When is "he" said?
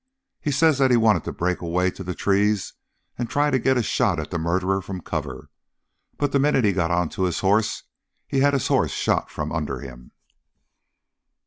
0.39-0.49, 0.89-0.97, 6.65-6.73, 8.27-8.39